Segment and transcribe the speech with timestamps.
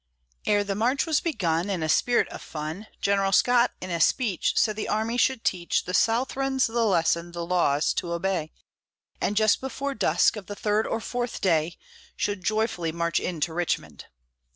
[0.47, 4.57] Ere the march was begun, In a spirit of fun, General Scott in a speech
[4.57, 8.51] Said the army should teach The Southrons the lesson the laws to obey,
[9.21, 11.77] And just before dusk of the third or fourth day,
[12.15, 14.05] Should joyfully march into Richmond.